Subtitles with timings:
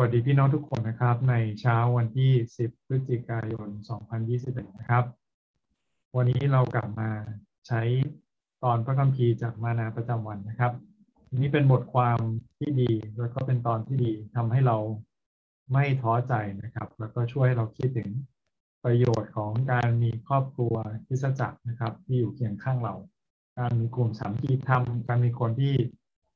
[0.00, 3.68] วัสดีพี่น้องทุกคนนะครับ ในเช้าวันที่ 10 พฤศจิกายน
[4.22, 5.04] 2021 นะครับ
[6.16, 7.10] วันนี้เรากลับมา
[7.66, 7.82] ใช้
[8.64, 10.72] ตอนพระคัมภีร์จากมานาประจำวันนะครับ
[11.36, 12.18] นี้เป็นบทความ
[12.58, 14.76] ที่ดีแล้วก็เป็นตอนที่ดีทำให้เรา
[15.72, 18.08] ไม่ท้อใจนะครับ แล้วก็ช่วยเราคิดถึง
[18.84, 20.74] ประโยชน์ของการมีครอบครัว
[21.06, 22.94] ที่สจักนะครับ ที่อยู่เคียงข้างเรา
[23.58, 25.74] การมีกลุ่มสามัคคีธรรมการมีคนที่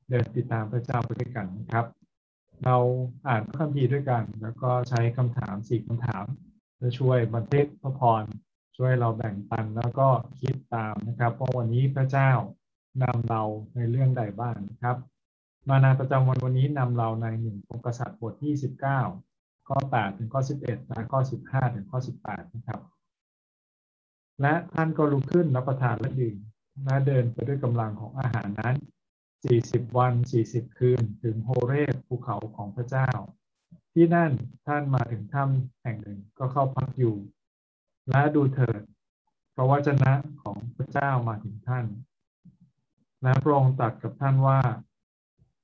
[0.09, 1.85] เดินติดตามพระเจ้าไปด้วยกันนะครับ
[2.65, 2.77] เรา
[3.27, 6.25] อ่านพระคัมภีร์ด้วยกัน แล้วก็ใช้คำถามสี่คำถาม
[6.75, 8.23] เพื่อช่วยบันทึกพระพร
[8.77, 10.07] ช่วยเราแบ่งปันแล้วก็
[10.41, 12.31] คิดตามนะครับว่าวันนี้พระเจ้า
[13.03, 13.41] นำเรา
[13.75, 14.97] ในเรื่องใดบ้างนะครับ
[15.69, 18.53] มานาประจำวันวันนี้นำเราในหนึ่งองกษัตริย์บทที่
[19.11, 22.79] 19ข้อ8ถึงข้อ11และข้อ15ถึงข้อ18นะครับ
[24.41, 26.37] และท่านก็ลุกขึ้นรับประทานและดื่ม
[26.85, 28.75] และเดินไปด้วยกำลังของอาหารนั้น
[29.47, 30.13] 40วัน
[30.45, 33.09] 40คืน ถึงโฮเรสภูเขาของพระเจ้า
[33.93, 34.31] ที่นั่น
[34.67, 37.15] ท่านมาถึงถ้ำแห่งหนึ่งก็เข้าพักอยู่
[38.09, 38.81] และดูเถิด
[39.55, 41.85] พระวจนะของพระเจ้ามาถึงท่าน
[43.23, 44.59] และพระองค์ตรัสกับท่านว่า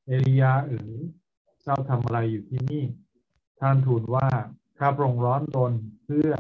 [0.06, 0.94] เอลียาเอ๋ย
[1.62, 2.84] เจ้าทำอะไรอยู่ที่นี่
[3.60, 4.28] ท่านทูลว่า
[4.78, 5.74] ข้าพระองค์ร้อนรน
[6.06, 6.32] เพื่อ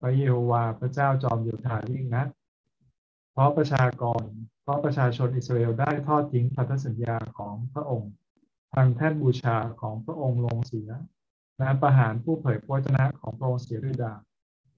[0.00, 2.28] พระเยโฮวาพระเจ้าจอมโยธายิ่งนัก
[3.32, 4.24] เพราะประชากร
[4.62, 8.12] เพราะประชาชนอิสราเอลได้ทอดทิ้งพันธสัญญาของพระองค์
[8.74, 10.90] ทางแท่นบูชาของพระองค์ลงเสีย
[11.58, 14.20] และประหารผู้เผยพระวจนะของพระองค์เสียด้วยดาบ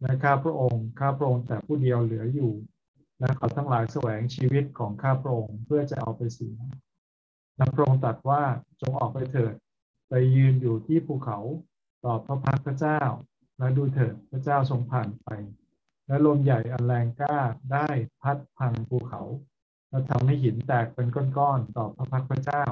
[0.00, 2.52] และข้าพระองค์ข้าพระองค์แต่ผู้เดียวเหลืออยู่
[3.20, 6.56] และเขาทั้งหลายแสวงชีวิตของข้าพระองค์เพื่อจะเอาไปเสีย
[7.56, 8.42] และพระองค์ตรัสว่า
[8.80, 9.54] จงออกไปเถิด
[10.08, 11.38] ไปยืนอยู่ที่ภูเขา
[12.04, 13.00] ต่อพระพักพระเจ้า
[13.58, 15.28] และดูเถิดพระเจ้าทรงผ่านไป
[16.06, 17.38] และลมใหญ่อันแรงกล้า
[17.72, 17.88] ได้
[18.20, 19.22] พัดพังภูเขา
[19.92, 22.64] และทำให้หินแตกเป็นก้อนๆต่อพระพักพระเจ้า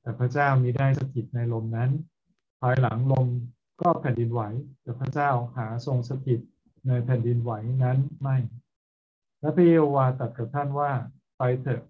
[0.00, 1.90] แต่พระเจ้ามีได้สถิตในลมนั้น
[2.60, 3.26] ภายหลังลม
[3.80, 4.42] ก็แผ่นดินไหว
[4.82, 6.40] แต่พระเจ้าหาทรงสถิต
[6.88, 7.52] ในแผ่นดินไหว
[7.84, 8.36] นั้นไม่
[9.40, 10.92] และพระเยโฮวาตรัสกับท่านว่า
[11.38, 11.82] ไปเถอะ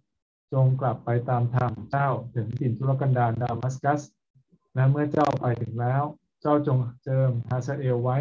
[0.53, 4.01] จงกลับไปตามทางเจ้าถึงถิ่นทุรกันดารดามัสกัส
[4.75, 6.03] และเมื่อเจ้าไปถึงแล้ว
[6.41, 8.19] เจ้าจงเจิมฮาซาเอลไว้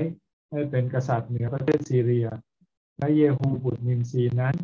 [0.49, 2.27] ให้เป็นกษัตริย์เหนือประเทศซีเรีย
[2.97, 4.55] และเยฮูบุตรนิมซีนั้น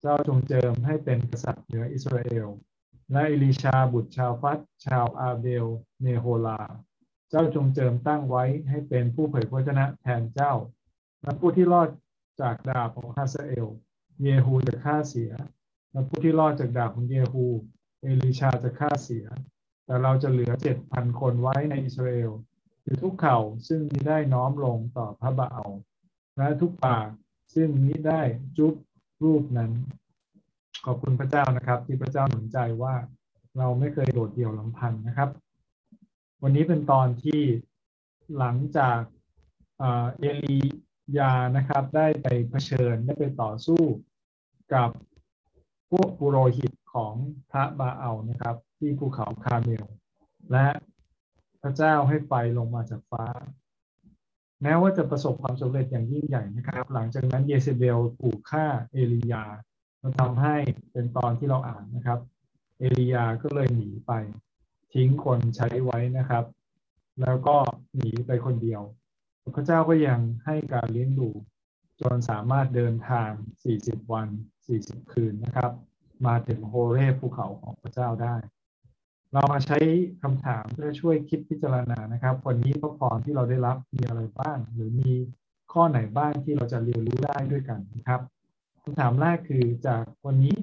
[0.00, 2.48] เจ้าจงเจิมให้เป็นกษัตริย์เหนืออิสราเอล
[3.12, 5.66] และเอลีชาบุตรชาฟัทชาวอาเบล
[6.02, 6.60] เมโฮลาห์
[7.30, 10.54] เจ้าจงเจิมตั้งไว้ให้เป็นผู้เผยพระวจนะแทนเจ้า
[11.22, 11.88] และผู้ที่รอด
[12.40, 13.66] จากดาบของฮาซาเอล
[14.22, 15.32] เยฮูจะฆ่าเสีย
[15.92, 17.46] และผู้ที่รอดจากดาบของเยฮู
[18.02, 19.26] เอลิชาจะฆ่าเสีย
[19.84, 22.32] แต่เราจะเหลือเจ็ดพันคนไว้ในอิสราเอล
[22.84, 23.38] คือทุกเข่า
[23.68, 25.70] ซึ่งมิได้น้อมลงต่อพระบาล
[26.38, 27.08] และทุกปาก
[27.54, 28.20] ซึ่งมิได้
[28.58, 28.74] จุบ
[29.22, 29.72] รูปนั้น
[30.84, 32.94] ขอบคุณพระเจ้านะครับ ที่พระเจ้าหนุนใจว่า
[33.58, 35.30] เราไม่เคยโดดเดี่ยวลำพังนะครับ
[36.42, 37.42] วันนี้เป็นตอนที่
[38.38, 39.00] หลังจาก
[39.80, 40.58] เอลี
[41.18, 43.82] ยาห์นะครับ ได้ไปเผชิญได้ไปต่อสู้
[44.74, 44.90] กับ
[45.90, 47.14] พวกปุโรหิตของ
[47.50, 49.86] พระบาอัลนะครับ ที่ภูเขาคารเมล
[50.52, 50.66] และ
[51.62, 53.26] พระเจ้าให้ไฟลงมาจากฟ้า
[54.62, 59.44] แม้ว่าจะประสบความสำเร็จอย่างยิ่งใหญ่นะครับ หลังจากนั้นเยเซเบลขู่ฆ่าเอลียาห์
[60.02, 60.56] มันทำให้
[60.92, 62.18] เป็นตอนที่เราอ่านนะครับ
[62.78, 64.12] เอลียาก็เลยหนีไป
[64.92, 66.44] ทิ้งคนใช้ไว้นะครับ
[67.20, 67.56] แล้วก็
[67.96, 68.82] หนีไปคนเดียว
[69.56, 71.30] พระเจ้าก็ยังให้การเลี้ยงดู
[72.00, 73.30] จนสามารถเดินทาง
[73.72, 74.28] 40 วัน
[74.70, 75.72] 40 คืนนะครับ
[76.26, 78.34] มาถึงโฮเรภูเขาของพระเจ้าได้
[79.32, 79.78] เรามาใช้
[80.22, 85.12] คำถามเพื่อช่วยคิดพิจารณานะครับ วันนี้พระพรที่เราได้รับมีอะไรบ้าง หรือมี
[85.72, 88.20] ข้อไหนบ้างที่เราจะเรียนรู้ได้ด้วยกันนะครับ
[88.82, 90.56] คำถามแรกคือจากวันนี้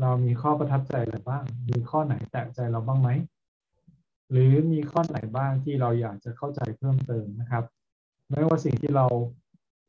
[0.00, 3.10] เรามีข้อประทับใจอะไรบ้าง มีข้อไหนแตะใจเราบ้างไหม
[4.30, 7.64] หรือมีข้อไหนบ้างที่เราอยากจะเข้าใจเพิ่มเติมนะครับ
[8.30, 9.06] ไม่ว่าสิ่งที่เรา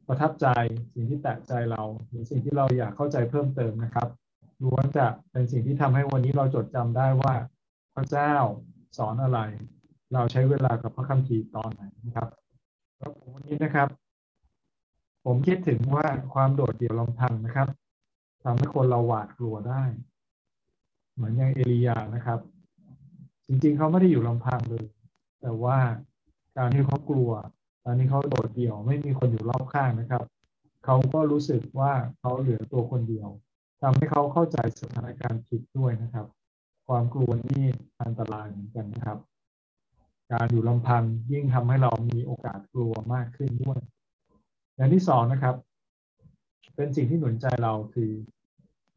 [0.07, 0.47] ประทับใจ
[0.93, 4.07] สิ่งที่แตะใจเรา หรือสิ่งที่เราอยากเข้าใจเพิ่มเติมนะครับ
[4.63, 7.33] ล้วนจะเป็นสิ่งที่ทำให้วันนี้เราจดจำได้ว่า
[7.95, 8.33] พระเจ้า
[8.97, 9.39] สอนอะไร
[10.13, 12.29] เราใช้เวลากับพระคัมภีร์ตอนไหนนะครับ
[12.97, 13.89] แล้วผมวันนี้นะครับ
[15.25, 17.67] ผมคิดถึงว่าความโดดเดี่ยวลำพังนะครับ
[18.43, 19.83] ทำให้คนเราหวาดกลัวได้
[21.15, 22.39] เหมือนอย่างเอลียานะครับ
[23.47, 24.85] จริงๆเขาไม่ได้อยู่ลำพังเลย
[25.41, 25.77] แต่ว่า
[26.57, 27.31] การที่เขากลัว
[27.83, 30.23] ตอนนี้เขาโดดเดี่ยวไม่มีคนอยู่รอบข้างนะครับ
[30.85, 33.29] เขาก็รู้สึกว่าเขาเหลือตัวคนเดียว
[33.81, 36.27] ทำให้เขาเข้าใจสถานการณ์ผิดด้วยนะครับ
[36.87, 37.65] ความกลัวนี่
[38.01, 39.19] อันตรายเหมือนกันนะครับ
[40.31, 43.79] การอยู่ลำพังยิ่งทำให้เรามีโอกาสกลัวมากขึ้นด้วย
[44.75, 45.55] อย่างที่สองนะครับ
[46.75, 48.11] เป็นสิ่งที่หนุนใจเราคือ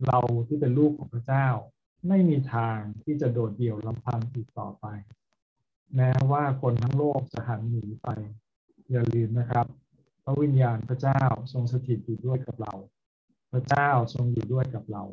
[0.06, 0.19] เรา
[0.49, 1.49] ที่เป็นลูกของพระเจ้า
[2.08, 4.87] ไม่มีทางที่จะโดดเดี่ยวลำพังอีกต่อไป
[5.96, 8.08] แม้ว่าคนทั้งโลกจะหันหนีไป
[8.90, 9.67] อย่าลืมนะครับ
[10.25, 11.20] พระวิญญาณพระเจ้า
[11.52, 12.75] ทรงสถิตอยู่ด้วยกับเรา
[13.52, 15.05] พระเจ้าทรงอยู่ด้วยกับเรา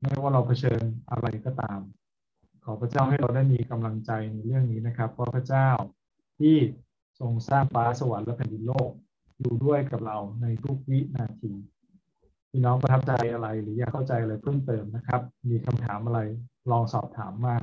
[0.00, 1.80] ไม่ว่าเราเผชิญอะไรก็ตาม
[2.64, 5.68] ขอพระเจ้าให้เราได้มีกำลังใจในเรื่องนี้นะครับเพราะพระเจ้า
[6.40, 6.56] ที่
[7.20, 8.90] ทรงสร้างฟ้าสวรรค์และแผ่นดินโลก
[9.38, 11.52] อยู่ด้วยกับเราในทุกวินาที
[12.50, 15.20] พี่น้องประทับใจอะไรหรืออยากเข้าใจอะไรเพิ่มเติมนะครับ
[15.50, 16.20] มีคำถามอะไร
[16.70, 17.56] ลองสอบถามมา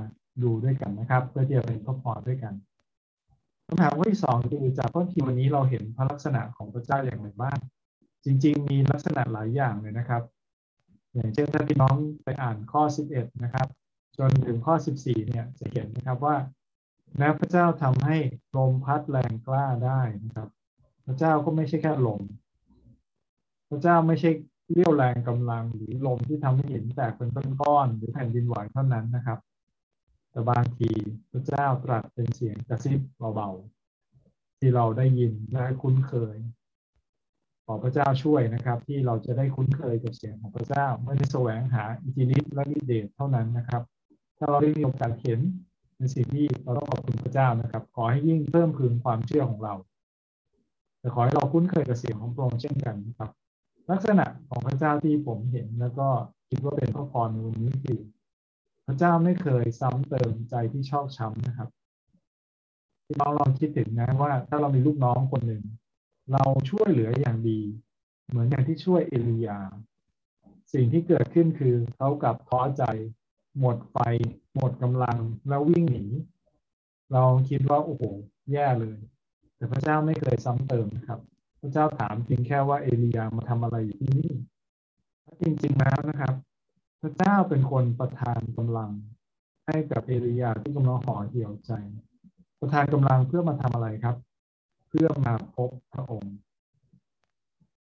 [0.44, 2.54] ดูด้วยกันนะครับ เพื่อที่จะเป็นพระพรด้วยกัน
[3.68, 7.58] คำถามข้อที่สองคือจากข้อที่วันนี้เราเห็นพระลักษณะของพระเจ้าอย่างไรบ้าง
[8.26, 10.24] จริง ๆ มีลักษณะหลายอย่างเลยนะครับ
[11.14, 12.82] อย่างเช่นถ้าพี่น้องไปอ่านข้อ
[13.14, 13.68] 11 นะครับ
[14.18, 16.38] จนถึงข้อ 14 เนี่ยจะเห็นนะครับว่า
[17.18, 18.18] แม้พระเจ้าทำให้
[18.58, 20.50] ลมพัดแรงกล้าได้นะครับ
[21.06, 22.22] พระเจ้าก็ไม่ใช่แค่ลม
[23.70, 24.30] พระเจ้าไม่ใช่
[24.72, 27.30] เรี่ยวแรงกำลังหรือลมที่ทำให้หินแตกเป็น
[27.62, 29.40] ก้อนๆหรือแผ่นดินไหวเท่านั้นนะครับ
[30.32, 30.92] แต่บางที
[31.32, 33.00] พระเจ้าตรัสเป็นเสียงกระซิบ
[33.36, 36.38] เบาๆที่เราได้ยินและคุ้นเคย
[37.66, 43.84] ขอพระเจ้าช่วยนะครับ ที่เราจะได้คุ้นเคยกับเสียงของพระเจ้าไม่ได้แสวงหาอิทธิฤทธิ์และฤทธิเดชเท่านั้นนะครับ
[44.44, 45.40] ถ้าเราได้มีโอกาสเห็น
[45.98, 49.74] ในสิ่งที่เราต้องขอบคุณพระเจ้านะครับ ขอให้ยิ่งเพิ่มพูนความเชื่อของเรา
[51.00, 53.30] แต่ขอให้เราคุ้นเคยกับเสียงของพระองค์เช่นกันนะครับ
[53.92, 56.08] ลักษณะของพระเจ้าที่ผมเห็นแล้วก็
[56.50, 58.00] คิดว่าเป็นพระพรในวันนี้คือ
[58.86, 61.70] พระเจ้าไม่เคยซ้ำเติมใจที่ชอบช้ำนะครับ
[63.06, 65.64] พี่น้องลองคิดถึงนะว่า ถ้าเรามีลูกน้องคนหนึ่ง
[66.34, 67.60] เราช่วยเหลืออย่างดี
[68.28, 69.60] เหมือนอย่างที่ช่วยเอลียา
[70.74, 72.84] สิ่งที่เกิดขึ้นคือเขากลับท้อใจ
[73.60, 73.98] หมดไฟ
[74.56, 75.18] หมดกำลัง
[75.50, 76.06] แล้ววิ่งหนี
[77.14, 78.04] เราคิดว่าโอ้โห
[78.52, 78.98] แย่เลย
[79.56, 81.20] แต่พระเจ้าไม่เคยซ้ำเติมนะครับ
[81.62, 84.32] พระเจ้าถามเพียงแค่ว่าเอลียามาทำอะไรอยู่ที่นี่
[85.42, 86.34] จริงๆแล้วนะครับ
[87.02, 88.92] พระเจ้าเป็นคนประทานกำลัง
[89.68, 91.72] ให้กับเอลียาที่กำลังห่อเหี่ยวใจ
[92.60, 94.16] ประทานกำลังเพื่อมาทำอะไรครับ
[94.90, 96.36] เพื่อมาพบพระองค์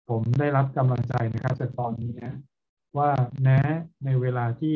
[0.10, 2.34] ผมได้รับกำลังใจนะครับจากตอนนี้นะ
[2.98, 3.10] ว่า
[3.44, 3.60] แม้
[4.06, 4.76] ในเวลาที่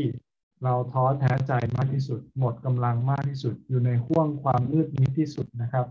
[0.63, 5.85] เราท้อแท้ใจมากที่สุด หมดกำลังมากที่สุด อยู่ในห่วงความมืดมิดที่สุดนะครับ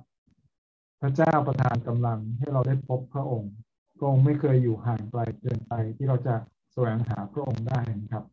[1.00, 3.52] พระเจ้าประทานกำลังให้เราได้พบพระองค์
[3.98, 6.34] พระองค์ไม่เคยอยู่ห่างไกลเกินไปที่เราจะ
[6.72, 8.24] แสวงหาพระองค์ได้นะครับ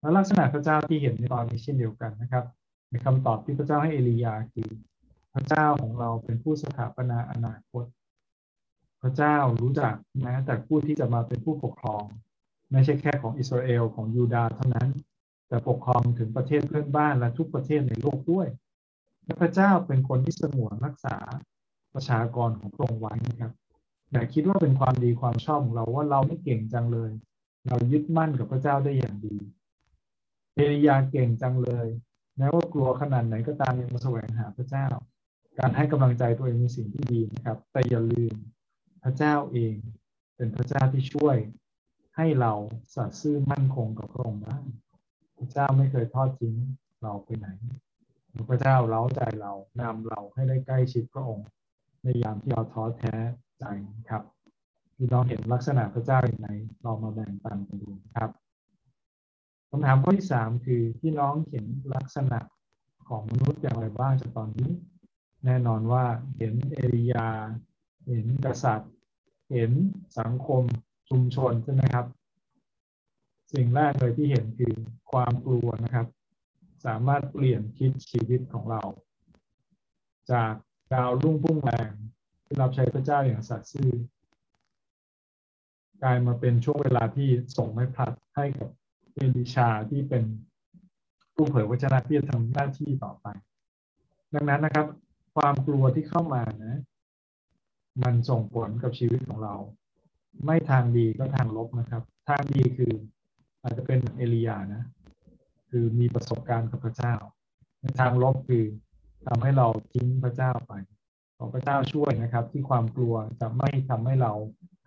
[0.00, 2.44] และลักษณะพระเจ้าที่เห็นในตอนนี้เช่นเดียวกันนะครับ
[2.90, 4.68] ในคำตอบที่พระเจ้าให้เอลียาคือ
[5.34, 7.84] พระเจ้าของเราเป็นผู้สถาปนาอนาคต
[9.02, 12.04] พระเจ้ารู้จักแม้แต่ผู้ที่จะมาเป็นผู้ปกครอง
[12.72, 14.88] ไม่ใช่แค่ของอิสราเอลของยูดาห์เท่านั้น
[15.48, 18.48] แต่ปกครองถึงประเทศเพื่อนบ้านและทุกประเทศในโลกด้วย
[19.24, 21.16] และพระเจ้าเป็นคนที่สงวนรักษา
[21.94, 23.52] ประชากรของพระองค์ไว้นะครับ
[24.12, 27.10] อย่าคิดว่าเป็นความดีความชอบของเราว่าเราไม่เก่งจังเลย
[27.68, 29.36] เรายึดมั่นกับพระเจ้าได้อย่างดี
[30.54, 31.86] เอลียาเก่งจังเลย
[32.38, 34.86] แม้ว่ากลัวขนาดไหนก็ตามยังมาแสวงหาพระเจ้า
[35.58, 38.34] การให้กำลังใจตัวเองมีสิ่งที่ดีนะครับ แต่อย่าลืม
[39.04, 39.74] พระเจ้าเอง
[40.36, 41.36] เป็นพระเจ้าที่ช่วย
[42.16, 42.52] ให้เรา
[42.94, 44.58] สัตย์ซื่อมั่นคงกับพระองค์ได้
[45.38, 46.54] พระเจ้าไม่เคยทอดทิ้ง
[47.02, 47.48] เราไปไหน
[48.50, 51.48] พระเจ้าเล้าใจเรานำเราให้ได้ใกล้ชิดพระองค์
[52.02, 53.14] ในยามที่เราท้อแท้
[53.58, 53.64] ใจ
[54.10, 54.22] ครับ
[54.96, 56.48] พี่น้องเห็นลักษณะพระเจ้าอย่างไร
[56.82, 58.30] เรามาแบ่งปันกันดูครับ
[59.70, 62.38] คำถามข้อที่สามคือพี่น้องเห็นลักษณะ
[63.08, 64.70] ของมนุษย์อย่างไรบ้างจากตอนนี้
[65.44, 66.04] แน่นอนว่า
[66.36, 67.28] เห็นเอริยา
[68.08, 68.92] เห็นกษัตริย์
[69.52, 69.70] เห็น
[70.18, 70.62] สังคม
[71.10, 72.06] ชุมชนใช่ไหมครับ
[73.52, 74.74] สิ่งแรกเลยที่เห็นคือ
[75.12, 76.06] ความกลัวนะครับ
[76.86, 78.82] สามารถเปลี่ยนคิดชีวิตของเรา
[80.32, 80.52] จาก
[80.92, 81.90] ดาวรุ่งพุ่งแรง
[82.44, 83.90] ที่รับใช้พระเจ้าอย่างสัตย์ซื่อ
[86.02, 88.68] กลายมาเป็นช่วงเวลาที่ส่งไม้พลัดให้กับ
[89.14, 90.24] เอลิชาที่เป็น
[91.34, 93.26] ผู้เผยพระชนะที่จะทำหน้าที่ต่อไป
[94.34, 94.86] ดังนั้นนะครับ
[95.36, 96.80] ความกลัวที่เข้ามานะ
[98.02, 99.54] มันส่งผลกับชีวิตของเรา
[100.44, 102.92] ไม่ทางดีก็ทางลบนะครับ ทางดีคือ
[103.66, 104.82] อาจจะเป็นเอลียานะ
[105.70, 107.14] คือมีประสบการณ์กับพระเจ้า
[107.80, 108.64] ในทางลบคือ
[109.26, 110.72] ทำให้เราทิ้งพระเจ้าไป
[111.36, 114.32] ขอพระเจ้าช่วยนะครับ ที่ความกลัวจะไม่ทำให้เรา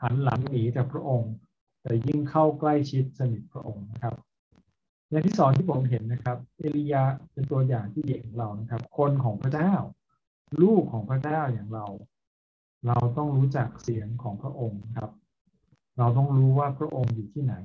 [0.01, 1.33] หันหลังหนีจากพระองค์
[1.81, 4.15] แต่ยิ่งเข้าใกล้ชิดสนิทพระองค์นะครับ
[5.09, 9.73] อย่างที่สองที่ผมเห็นนะครับ เอลียาเป็นตัวอย่างที่ดีของเรานะครับ คนของพระเจ้า
[10.61, 11.87] ลูกของพระเจ้าอย่างเรา
[12.87, 15.11] เราต้องรู้จักเสียงของพระองค์ครับ
[15.97, 17.55] เราต้องรู้ว่าพระองค์อยู่ที่ไหน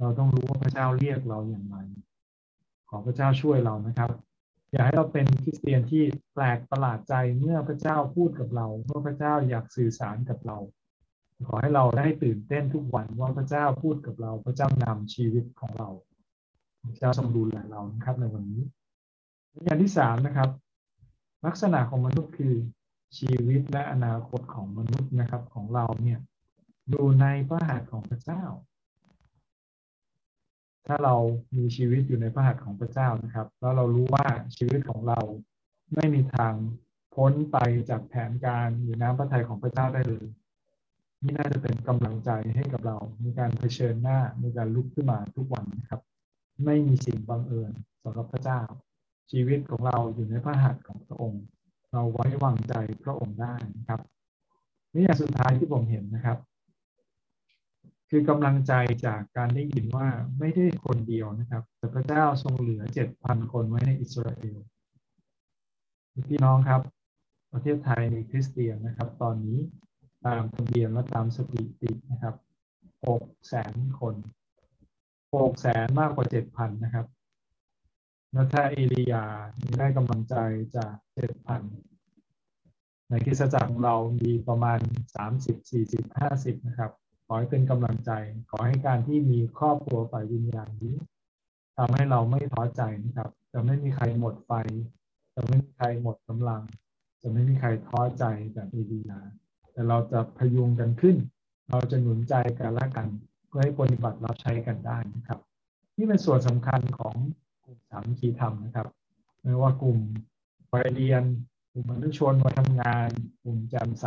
[0.00, 1.76] เราต้องรู้ว่าพระเจ้าเรียกเราอย่างไร
[2.88, 4.10] ขอพระเจ้าช่วยเรานะครับ
[4.72, 10.58] อยากให้เราเป็นคริสเตียนที่แปลกประหลาดใจเมื่อพระเจ้าพูดกับเราเมื่อพระเจ้าอยากสื่อสารกับเรา
[11.48, 15.88] ขอให้เราได้ตื่นเต้นทุกวันว่าพระเจ้าพูดกับเรา พระเจ้านำชีวิตของเรา
[16.84, 18.62] พระเจ้าทรงดูแลเรานะครับในวันนี้
[19.64, 20.48] อย่างที่สามนะครับ
[21.46, 22.54] ลักษณะของมนุษย์คือ
[23.18, 26.18] ชีวิตและอนาคตของมนุษย์นะครับของเราเนี่ย
[26.88, 28.44] อยู่ในพระหัตถ์ของพระเจ้า
[30.86, 31.14] ถ้าเรา
[31.56, 34.26] มีชีวิตอยู่ในพระหัตถ์ของพระเจ้านะครับ แล้วเรารู้ว่า
[34.56, 35.20] ชีวิตของเรา
[35.94, 36.54] ไม่มีทาง
[37.14, 37.58] พ้นไป
[37.90, 40.26] จากแผนการหรือน้ำพระทัยของพระเจ้าได้เลย
[41.22, 46.00] นี่น่าจะเป็นกำลังใจให้กับเราในการเผชิญหน้าในการลุกขึ้นมาทุกวันนะครับ
[46.64, 47.72] ไม่มีสิ่งบังเอิญ
[48.02, 48.60] สำหรับพระเจ้า
[49.30, 51.44] ชีวิตของเราอยู่ในพระหัตถ์ของพระองค์
[51.92, 52.74] เราไว้วางใจ
[53.04, 54.00] พระองค์ได้นะครับ
[54.92, 56.38] นี่อย่างสุดท้ายที่ผมเห็นนะครับ
[58.10, 58.72] คือกำลังใจ
[59.06, 60.08] จากการได้ยินว่า
[60.38, 64.56] ไม่ได้คนเดียวนะครับ แต่พระเจ้าทรงเหลือเจ็ดพันคนไว้ในอิสราเอล
[66.28, 66.82] พี่น้องครับ
[67.52, 69.58] ประเทศไทยมีคริสเตียนนะครับ ตอนนี้
[70.26, 72.34] ตามทะเบียนและตามสถิตินะครับ
[73.06, 74.14] หกแสนคน
[75.34, 77.06] หกแสนมากกว่าเจ็ดพันนะครับ
[78.32, 79.24] แล้วถ้าเอลียา
[79.78, 80.34] ได้กำลังใจ
[80.76, 81.62] จากเจ็ดพัน
[83.08, 84.78] ในคริสตจักรของเรามีประมาณ
[85.14, 86.90] สามสิบสี่สิบห้าสิบนะครับ
[87.34, 88.10] อให้เป็นกำลังใจ
[88.50, 90.96] ขอให้การที่มีครอบครัวฝ่ายวิญญาณนี้
[91.76, 94.52] ทำให้เราไม่ท้อใจนะครับ จะไม่มีใครหมดไฟ
[95.34, 96.62] จะไม่มีใครหมดกำลัง
[97.22, 98.24] จะไม่มีใครท้อใจ
[98.54, 99.20] แบบเอลียา
[99.72, 101.16] แต่เราจะพยุงกันขึ้น
[101.70, 103.08] เราจะหนุนใจกันละกัน
[103.48, 105.38] เพื่อให้ปฏิบัติรับใช้กันได้นะครับ
[105.96, 107.14] นี่เป็นส่วนสำคัญของ
[107.64, 108.86] กลุ่มสามคคีธรรมนะครับ
[109.42, 109.98] ไม่ว่ากลุ่ม
[110.72, 111.24] วัยเรียน
[111.72, 113.08] กลุ่มมนุษยชนวัยทำงาน
[113.42, 114.06] กลุ่มจำใส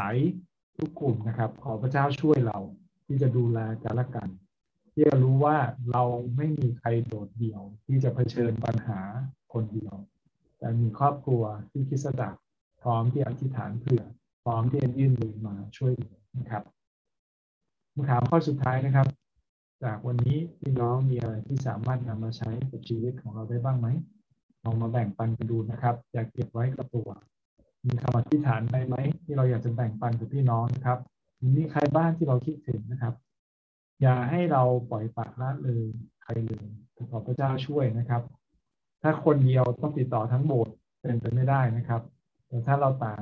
[0.78, 2.60] ทุกกลุ่มนะครับ ขอพระเจ้าช่วยเรา
[3.08, 4.30] ที่จะดูแลกันและกัน
[4.94, 5.58] ที่จะรู้ว่า
[5.92, 6.04] เรา
[6.38, 9.00] ไม่มีใครโดดเดี่ยว ที่จะเผชิญปัญหา
[9.54, 9.96] คนเดียว
[10.60, 12.36] แต่มีครอบครัวที่คิดสดัก
[12.82, 14.04] พร้อมที่อธิษฐานเผื่อ
[14.44, 16.64] พร้อมที่จะยื่นมือมาช่วยเหลือนะครับ
[17.94, 19.08] คำถามข้อสุดท้ายนะครับ
[19.84, 23.88] จากวันนี้พี่น้องมีอะไรที่สามารถนำมาใช้กับชีวิตของเราได้บ้างไหม
[24.64, 27.10] ลองมาแบ่งปันกันดูนะครับ อยากเก็บไว้กับตัว
[27.86, 31.00] มีคำอธิษฐานได้ไหมที่เราอยากจะแบ่งปันกับพี่น้องนะครับ
[31.58, 33.14] มีใครบ้างที่เราคิดถึงนะครับ
[34.02, 35.84] อย่าให้เราปล่อยปากละเลย
[36.24, 36.66] ใครเลย
[37.12, 38.22] ขอพระเจ้าช่วยนะครับ
[39.02, 42.02] ถ้าคนเดียวต้องติดต่อทั้งโบสถ์เป็นไปไม่ได้นะครับ
[42.48, 43.22] แต่ถ้าเราต่าง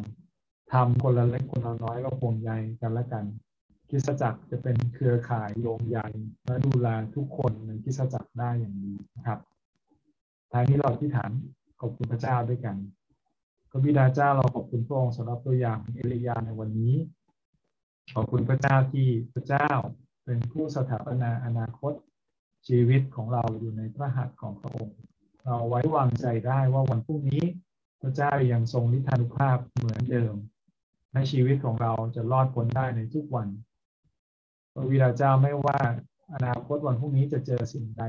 [0.74, 3.26] ทำคนละเล็กคนละน้อยก็คงใยกันละกัน
[3.90, 6.00] คิสจักรจะเป็นเครือข่ายโยงใย
[6.46, 9.40] และดูแลทุกคนในคิสจักรได้อย่างดีนะครับ
[10.52, 11.32] ท้ายนี้เราที่ฐาน
[11.80, 12.76] ขอบคุณพระเจ้าด้วยกัน
[13.70, 16.94] พระบิดาเจ้าเราขอบคุณพระองค์สำหรับตัวอย่างเอลียาในวันนี้
[18.14, 19.70] ขอบคุณพระเจ้าที่พระเจ้า
[20.26, 21.94] เป็นผู้สถาปนาอนาคต
[22.68, 24.98] ชีวิตของเราอยู่ในพระหัตถ์ของพระองค์
[25.46, 27.44] เราไว้วางใจได้ว่าวันพรุ่งนี้
[28.02, 30.36] พระเจ้ายังทรงนิทานุภาพเหมือนเดิม
[31.14, 33.48] ในชีวิตของเราจะรอดพ้นได้ในทุกวัน
[34.74, 35.80] พระวิราเจ้าไม่ว่า
[36.34, 38.04] อนาคตวันพรุ่งนี้จะเจอสิ่งใด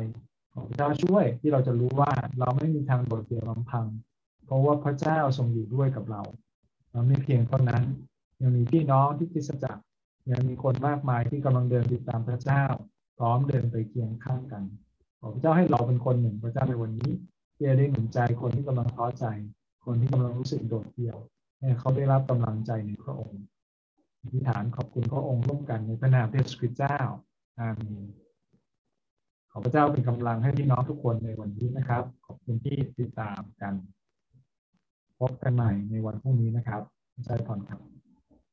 [0.53, 3.87] ขอพระเจ้าช่วยที่เราจะรู้ว่าเราไม่มีทางโดดเดี่ยวลำพัง
[4.45, 6.23] เพราะว่าพระเจ้าทรงอยู่ด้วยกับเรา
[6.93, 7.83] เราไม่เพียงเท่านั้น
[8.41, 9.81] ยังมีพี่น้องที่คิดจักร
[10.31, 12.63] ยังมีคนมากมายที่กำลังเดินติดตามพระเจ้า
[13.19, 14.65] พร้อมเดินไปเคียงข้างกัน
[15.21, 17.11] ขอพระเจ้าให้เราเป็นคนหนึ่งพระเจ้าในวันนี้
[17.55, 19.27] ที่จะได้หนุนใจคนที่กำลังท้อใจ
[19.85, 21.19] คนที่กำลังรู้สึกโดดเดี่ยว
[21.61, 23.43] ให้เขาได้รับกำลังใจในพระองค์
[24.23, 26.99] อธิษฐานขอบคุณพระองค์ร่วมกันในพระนามพระเยซูคริสต์เจ้า
[27.59, 28.07] อาเมน
[29.51, 33.75] ขอพระเจ้าเป็นกำลังให้พี่น้องทุกคนในวันนี้นะครับ ขอบคุณที่ติดตามกัน
[35.19, 36.83] พบกันใหม่ในวันพรุ่งนี้นะครับ
[37.25, 37.96] ใจผ่อนครับ